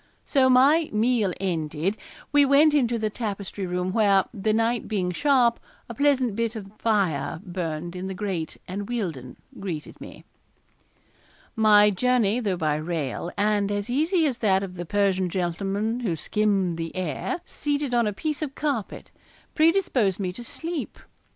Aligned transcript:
So, 0.25 0.49
my 0.49 0.89
meal 0.91 1.31
ended, 1.39 1.95
we 2.31 2.43
went 2.43 2.73
into 2.73 2.97
the 2.97 3.11
tapestry 3.11 3.67
room 3.67 3.93
where, 3.93 4.23
the 4.33 4.51
night 4.51 4.87
being 4.87 5.11
sharp, 5.11 5.59
a 5.87 5.93
pleasant 5.93 6.35
bit 6.35 6.55
of 6.55 6.71
fire 6.79 7.39
burned 7.45 7.95
in 7.95 8.07
the 8.07 8.15
grate, 8.15 8.57
and 8.67 8.89
Wealdon 8.89 9.35
greeted 9.59 10.01
me. 10.01 10.25
My 11.55 11.91
journey, 11.91 12.39
though 12.39 12.57
by 12.57 12.77
rail, 12.77 13.31
and 13.37 13.71
as 13.71 13.91
easy 13.91 14.25
as 14.25 14.39
that 14.39 14.63
of 14.63 14.73
the 14.73 14.87
Persian 14.87 15.29
gentleman 15.29 15.99
who 15.99 16.15
skimmed 16.15 16.79
the 16.79 16.95
air, 16.95 17.39
seated 17.45 17.93
on 17.93 18.07
a 18.07 18.11
piece 18.11 18.41
of 18.41 18.55
carpet, 18.55 19.11
predisposed 19.53 20.19
me 20.19 20.33
to 20.33 20.43
sleep. 20.43 20.97